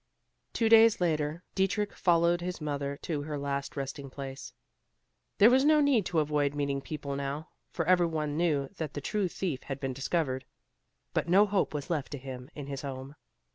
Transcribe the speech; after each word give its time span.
Two 0.51 0.67
days 0.67 0.99
later 0.99 1.43
Dietrich 1.53 1.93
followed 1.93 2.41
his 2.41 2.59
mother 2.59 2.97
to 3.03 3.21
her 3.21 3.37
last 3.37 3.77
resting 3.77 4.09
place. 4.09 4.51
There 5.37 5.51
was 5.51 5.63
no 5.63 5.79
need 5.79 6.07
to 6.07 6.17
avoid 6.17 6.55
meeting 6.55 6.81
people 6.81 7.15
now, 7.15 7.49
for 7.69 7.85
every 7.85 8.07
one 8.07 8.35
knew 8.35 8.67
that 8.77 8.95
the 8.95 9.01
true 9.01 9.27
thief 9.27 9.61
had 9.61 9.79
been 9.79 9.93
discovered. 9.93 10.43
But 11.13 11.29
no 11.29 11.45
hope 11.45 11.75
was 11.75 11.91
left 11.91 12.11
to 12.13 12.17
him 12.17 12.49
in 12.55 12.65
his 12.65 12.81
home. 12.81 13.13